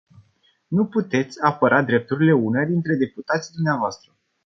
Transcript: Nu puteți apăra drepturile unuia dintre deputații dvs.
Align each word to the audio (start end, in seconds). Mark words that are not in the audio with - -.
Nu 0.67 0.85
puteți 0.87 1.41
apăra 1.41 1.83
drepturile 1.83 2.33
unuia 2.33 2.65
dintre 2.65 2.95
deputații 2.95 3.53
dvs. 3.63 4.17